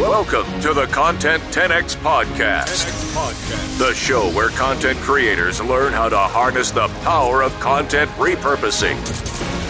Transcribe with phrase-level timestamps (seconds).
[0.00, 2.88] Welcome to the Content 10X Podcast,
[3.76, 8.96] the show where content creators learn how to harness the power of content repurposing.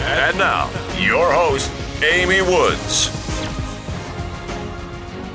[0.02, 0.70] And now,
[1.00, 1.68] your host,
[2.04, 3.10] Amy Woods.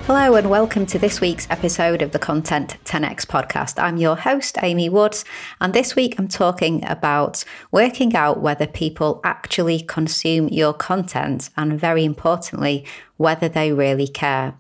[0.08, 3.82] Hello, and welcome to this week's episode of the Content 10x podcast.
[3.82, 5.26] I'm your host, Amy Woods,
[5.60, 11.78] and this week I'm talking about working out whether people actually consume your content and,
[11.78, 12.86] very importantly,
[13.18, 14.54] whether they really care.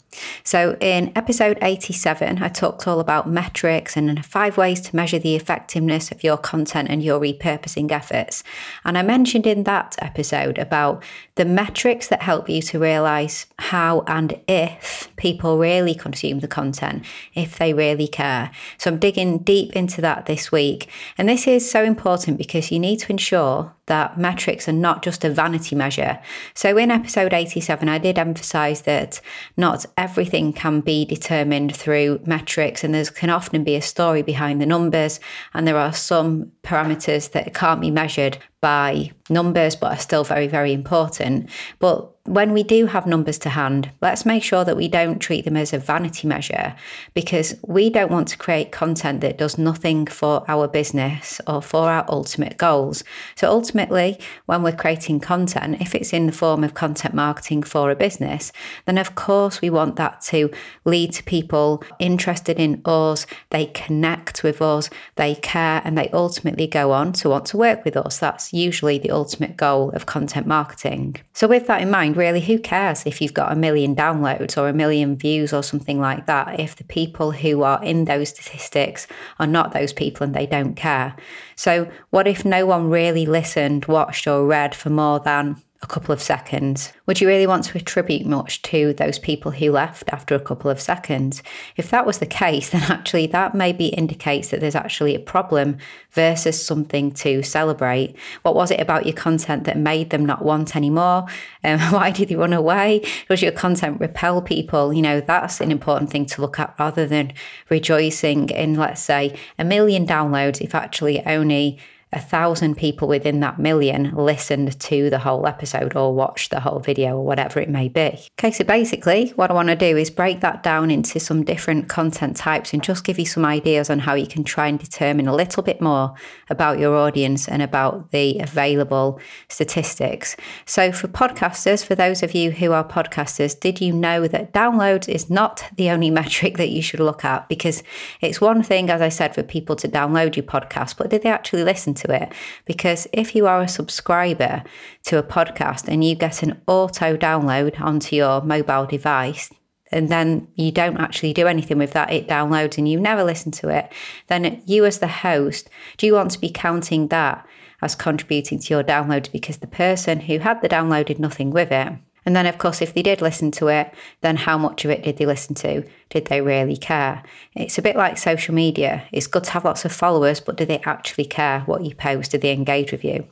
[0.43, 5.35] So, in episode 87, I talked all about metrics and five ways to measure the
[5.35, 8.43] effectiveness of your content and your repurposing efforts.
[8.85, 11.03] And I mentioned in that episode about
[11.35, 17.03] the metrics that help you to realize how and if people really consume the content,
[17.33, 18.51] if they really care.
[18.77, 20.89] So, I'm digging deep into that this week.
[21.17, 25.23] And this is so important because you need to ensure that metrics are not just
[25.23, 26.19] a vanity measure.
[26.53, 29.21] So, in episode 87, I did emphasize that
[29.57, 34.61] not everything can be determined through metrics, and there can often be a story behind
[34.61, 35.19] the numbers,
[35.53, 40.47] and there are some parameters that can't be measured by numbers but are still very,
[40.47, 41.49] very important.
[41.79, 45.45] But when we do have numbers to hand, let's make sure that we don't treat
[45.45, 46.75] them as a vanity measure
[47.13, 51.87] because we don't want to create content that does nothing for our business or for
[51.87, 53.03] our ultimate goals.
[53.35, 57.91] So, ultimately, when we're creating content, if it's in the form of content marketing for
[57.91, 58.51] a business,
[58.85, 60.49] then of course we want that to
[60.83, 66.54] lead to people interested in us, they connect with us, they care, and they ultimately
[66.67, 68.19] go on to want to work with us.
[68.19, 71.17] That's usually the ultimate goal of content marketing.
[71.33, 74.69] So, with that in mind, really, who cares if you've got a million downloads or
[74.69, 79.07] a million views or something like that if the people who are in those statistics
[79.39, 81.15] are not those people and they don't care?
[81.55, 86.13] So, what if no one really listened, watched, or read for more than a couple
[86.13, 86.93] of seconds?
[87.05, 90.71] Would you really want to attribute much to those people who left after a couple
[90.71, 91.43] of seconds?
[91.75, 95.77] If that was the case, then actually that maybe indicates that there's actually a problem
[96.11, 98.15] versus something to celebrate.
[98.41, 101.25] What was it about your content that made them not want anymore?
[101.63, 103.05] Um, why did they run away?
[103.29, 104.93] Does your content repel people?
[104.93, 107.33] You know, that's an important thing to look at rather than
[107.69, 111.79] rejoicing in, let's say, a million downloads if actually only
[112.13, 116.79] a thousand people within that million listened to the whole episode or watched the whole
[116.79, 118.17] video or whatever it may be.
[118.39, 121.89] Okay, so basically, what I want to do is break that down into some different
[121.89, 125.27] content types and just give you some ideas on how you can try and determine
[125.27, 126.13] a little bit more
[126.49, 130.37] about your audience and about the available statistics.
[130.65, 135.09] So, for podcasters, for those of you who are podcasters, did you know that downloads
[135.09, 137.49] is not the only metric that you should look at?
[137.49, 137.83] Because
[138.21, 141.29] it's one thing, as I said, for people to download your podcast, but did they
[141.29, 142.31] actually listen to it.
[142.65, 144.63] Because if you are a subscriber
[145.03, 149.51] to a podcast and you get an auto download onto your mobile device,
[149.91, 153.51] and then you don't actually do anything with that, it downloads and you never listen
[153.51, 153.91] to it,
[154.27, 157.45] then you as the host, do you want to be counting that
[157.81, 161.71] as contributing to your downloads because the person who had the download did nothing with
[161.71, 161.93] it?
[162.25, 165.03] And then, of course, if they did listen to it, then how much of it
[165.03, 165.83] did they listen to?
[166.09, 167.23] Did they really care?
[167.55, 169.03] It's a bit like social media.
[169.11, 172.31] It's good to have lots of followers, but do they actually care what you post?
[172.31, 173.27] Do they engage with you?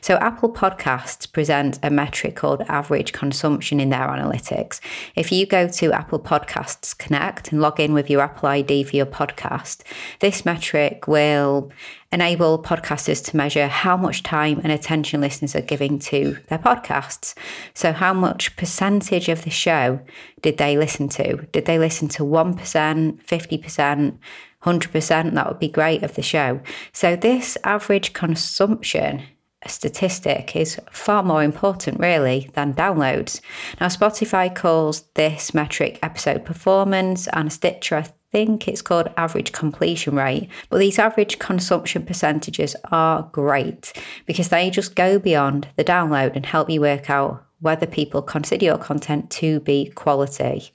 [0.00, 4.80] So, Apple Podcasts present a metric called average consumption in their analytics.
[5.16, 8.94] If you go to Apple Podcasts Connect and log in with your Apple ID for
[8.94, 9.82] your podcast,
[10.20, 11.72] this metric will
[12.12, 17.34] enable podcasters to measure how much time and attention listeners are giving to their podcasts.
[17.74, 20.00] So, how much percentage of the show
[20.42, 21.46] did they listen to?
[21.52, 24.18] Did they listen to 1%, 50%?
[24.62, 26.60] 100%, that would be great of the show.
[26.92, 29.22] So, this average consumption
[29.66, 33.40] statistic is far more important, really, than downloads.
[33.80, 40.48] Now, Spotify calls this metric episode performance, and Stitcher, think it's called average completion rate.
[40.68, 43.92] But these average consumption percentages are great
[44.26, 48.66] because they just go beyond the download and help you work out whether people consider
[48.66, 50.70] your content to be quality.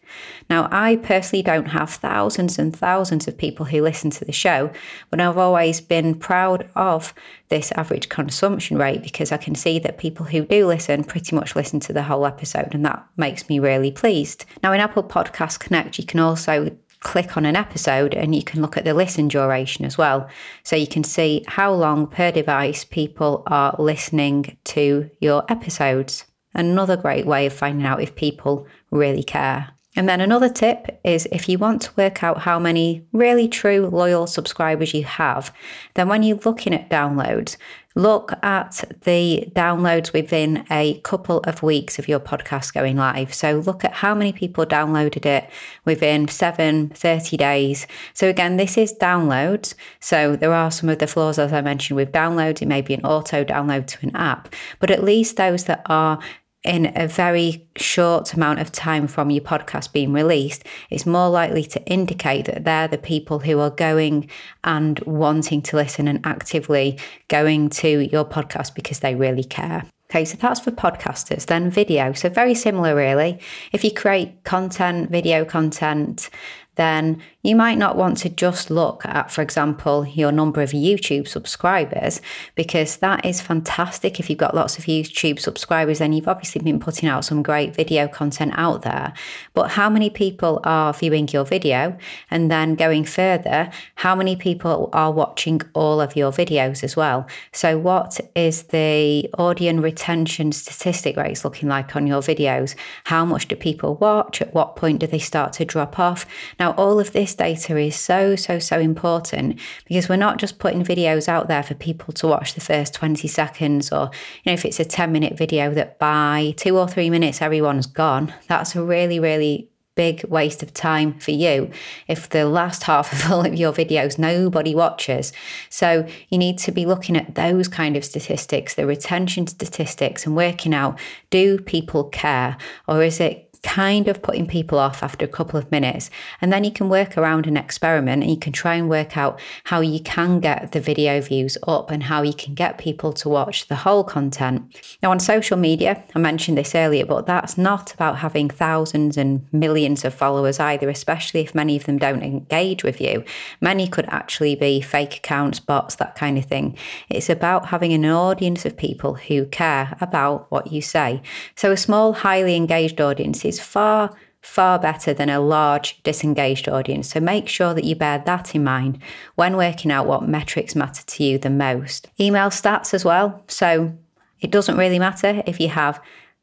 [0.49, 4.71] Now, I personally don't have thousands and thousands of people who listen to the show,
[5.11, 7.13] but I've always been proud of
[7.49, 11.55] this average consumption rate because I can see that people who do listen pretty much
[11.55, 14.45] listen to the whole episode, and that makes me really pleased.
[14.63, 18.61] Now, in Apple Podcast Connect, you can also click on an episode and you can
[18.61, 20.29] look at the listen duration as well.
[20.63, 26.25] So you can see how long per device people are listening to your episodes.
[26.53, 29.71] Another great way of finding out if people really care.
[29.95, 33.87] And then another tip is if you want to work out how many really true
[33.87, 35.53] loyal subscribers you have,
[35.95, 37.57] then when you're looking at downloads,
[37.95, 43.33] look at the downloads within a couple of weeks of your podcast going live.
[43.33, 45.49] So look at how many people downloaded it
[45.83, 47.85] within seven, 30 days.
[48.13, 49.73] So again, this is downloads.
[49.99, 52.61] So there are some of the flaws, as I mentioned, with downloads.
[52.61, 56.19] It may be an auto download to an app, but at least those that are
[56.63, 61.63] in a very short amount of time from your podcast being released, it's more likely
[61.63, 64.29] to indicate that they're the people who are going
[64.63, 66.99] and wanting to listen and actively
[67.29, 69.85] going to your podcast because they really care.
[70.11, 71.45] Okay, so that's for podcasters.
[71.45, 72.11] Then video.
[72.11, 73.39] So, very similar, really.
[73.71, 76.29] If you create content, video content,
[76.75, 81.27] then you might not want to just look at, for example, your number of YouTube
[81.27, 82.21] subscribers,
[82.55, 84.19] because that is fantastic.
[84.19, 87.75] If you've got lots of YouTube subscribers, then you've obviously been putting out some great
[87.75, 89.13] video content out there.
[89.53, 91.97] But how many people are viewing your video?
[92.29, 97.27] And then going further, how many people are watching all of your videos as well?
[97.51, 102.75] So, what is the audience retention statistic rates looking like on your videos?
[103.05, 104.41] How much do people watch?
[104.41, 106.25] At what point do they start to drop off?
[106.61, 110.83] Now, all of this data is so, so, so important because we're not just putting
[110.83, 114.11] videos out there for people to watch the first 20 seconds or,
[114.43, 117.87] you know, if it's a 10 minute video that by two or three minutes everyone's
[117.87, 121.71] gone, that's a really, really big waste of time for you
[122.07, 125.33] if the last half of all of your videos nobody watches.
[125.71, 130.35] So you need to be looking at those kind of statistics, the retention statistics, and
[130.35, 130.99] working out
[131.31, 132.55] do people care
[132.87, 136.09] or is it kind of putting people off after a couple of minutes.
[136.41, 139.39] And then you can work around an experiment and you can try and work out
[139.65, 143.29] how you can get the video views up and how you can get people to
[143.29, 144.97] watch the whole content.
[145.03, 149.45] Now, on social media, I mentioned this earlier, but that's not about having thousands and
[149.51, 153.23] millions of followers either, especially if many of them don't engage with you.
[153.61, 156.77] Many could actually be fake accounts, bots, that kind of thing.
[157.09, 161.21] It's about having an audience of people who care about what you say.
[161.55, 167.09] So, a small, highly engaged audience is far, far better than a large, disengaged audience.
[167.09, 168.99] So make sure that you bear that in mind
[169.35, 172.07] when working out what metrics matter to you the most.
[172.19, 173.43] Email stats as well.
[173.47, 173.93] So
[174.39, 176.01] it doesn't really matter if you have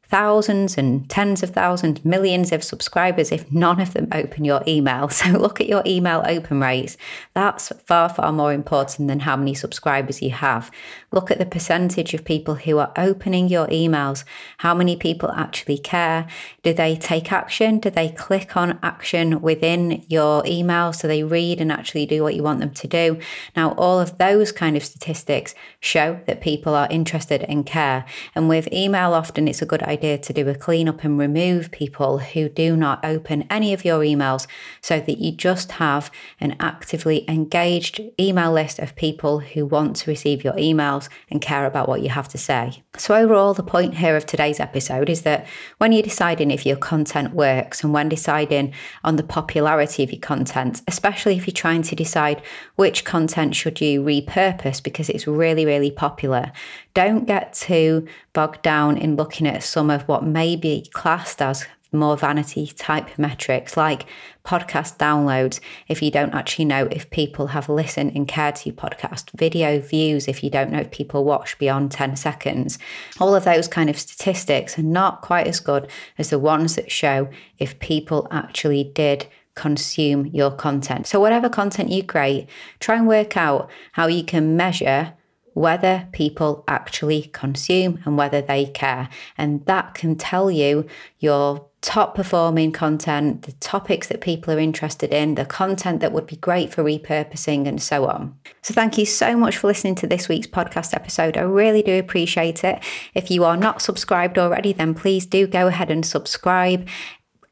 [0.09, 5.09] thousands and tens of thousands, millions of subscribers if none of them open your email.
[5.19, 6.95] So look at your email open rates.
[7.33, 10.71] That's far, far more important than how many subscribers you have.
[11.11, 14.23] Look at the percentage of people who are opening your emails.
[14.59, 16.25] How many people actually care?
[16.63, 17.79] Do they take action?
[17.79, 22.35] Do they click on action within your email so they read and actually do what
[22.35, 23.19] you want them to do?
[23.57, 28.05] Now, all of those kind of statistics show that people are interested and care.
[28.35, 31.71] And with email, often it's a good idea idea to do a cleanup and remove
[31.71, 34.47] people who do not open any of your emails
[34.81, 36.09] so that you just have
[36.39, 41.65] an actively engaged email list of people who want to receive your emails and care
[41.65, 42.81] about what you have to say.
[42.97, 45.45] So, overall, the point here of today's episode is that
[45.79, 48.73] when you're deciding if your content works and when deciding
[49.03, 52.41] on the popularity of your content, especially if you're trying to decide
[52.77, 56.53] which content should you repurpose because it's really, really popular,
[56.93, 61.65] don't get too bogged down in looking at some of what may be classed as
[61.91, 64.05] more vanity type metrics like
[64.45, 68.75] podcast downloads if you don't actually know if people have listened and cared to your
[68.75, 72.77] podcast, video views if you don't know if people watch beyond 10 seconds.
[73.19, 75.89] All of those kind of statistics are not quite as good
[76.19, 77.27] as the ones that show
[77.57, 79.25] if people actually did
[79.55, 81.07] consume your content.
[81.07, 82.47] So, whatever content you create,
[82.79, 85.13] try and work out how you can measure
[85.59, 89.09] whether people actually consume and whether they care.
[89.37, 90.87] And that can tell you
[91.19, 96.27] your top performing content, the topics that people are interested in, the content that would
[96.27, 98.37] be great for repurposing, and so on.
[98.61, 101.35] So, thank you so much for listening to this week's podcast episode.
[101.35, 102.81] I really do appreciate it.
[103.13, 106.87] If you are not subscribed already, then please do go ahead and subscribe.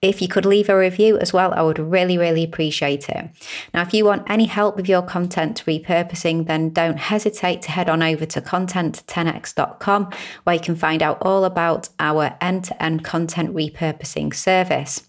[0.01, 3.29] If you could leave a review as well, I would really, really appreciate it.
[3.73, 7.89] Now, if you want any help with your content repurposing, then don't hesitate to head
[7.89, 10.11] on over to content10x.com
[10.43, 15.01] where you can find out all about our end to end content repurposing service.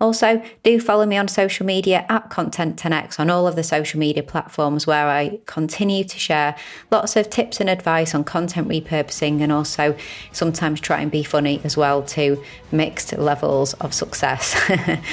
[0.00, 4.22] Also, do follow me on social media at Content10x on all of the social media
[4.22, 6.56] platforms where I continue to share
[6.90, 9.96] lots of tips and advice on content repurposing and also
[10.32, 14.56] sometimes try and be funny as well to mixed levels of success.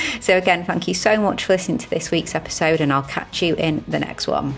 [0.22, 3.42] so, again, thank you so much for listening to this week's episode, and I'll catch
[3.42, 4.56] you in the next one.